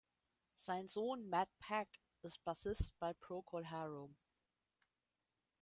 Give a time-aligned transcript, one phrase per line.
[0.57, 1.87] Sein Sohn Matt Pegg
[2.23, 4.17] ist Bassist bei Procol Harum.